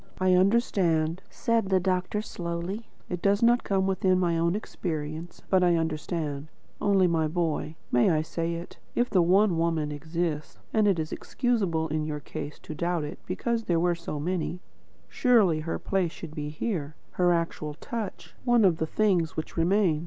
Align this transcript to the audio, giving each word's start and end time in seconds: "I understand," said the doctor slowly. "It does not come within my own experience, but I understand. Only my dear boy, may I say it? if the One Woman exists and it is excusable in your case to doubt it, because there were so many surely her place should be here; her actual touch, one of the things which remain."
"I 0.19 0.33
understand," 0.33 1.21
said 1.29 1.69
the 1.69 1.79
doctor 1.79 2.23
slowly. 2.23 2.87
"It 3.07 3.21
does 3.21 3.43
not 3.43 3.63
come 3.63 3.85
within 3.85 4.19
my 4.19 4.35
own 4.35 4.55
experience, 4.55 5.43
but 5.47 5.63
I 5.63 5.75
understand. 5.75 6.47
Only 6.81 7.05
my 7.05 7.25
dear 7.25 7.29
boy, 7.35 7.75
may 7.91 8.09
I 8.09 8.23
say 8.23 8.55
it? 8.55 8.79
if 8.95 9.11
the 9.11 9.21
One 9.21 9.59
Woman 9.59 9.91
exists 9.91 10.57
and 10.73 10.87
it 10.87 10.97
is 10.97 11.11
excusable 11.11 11.87
in 11.89 12.03
your 12.03 12.19
case 12.19 12.57
to 12.63 12.73
doubt 12.73 13.03
it, 13.03 13.19
because 13.27 13.65
there 13.65 13.79
were 13.79 13.93
so 13.93 14.19
many 14.19 14.59
surely 15.07 15.59
her 15.59 15.77
place 15.77 16.11
should 16.11 16.33
be 16.33 16.49
here; 16.49 16.95
her 17.11 17.31
actual 17.31 17.75
touch, 17.75 18.33
one 18.43 18.65
of 18.65 18.77
the 18.77 18.87
things 18.87 19.37
which 19.37 19.55
remain." 19.55 19.99